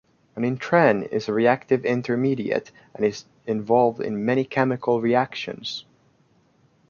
A 0.35 0.39
nitrene 0.39 1.03
is 1.11 1.29
a 1.29 1.31
reactive 1.31 1.85
intermediate 1.85 2.71
and 2.95 3.05
is 3.05 3.25
involved 3.45 4.01
in 4.01 4.25
many 4.25 4.43
chemical 4.45 4.99
reactions. 4.99 5.85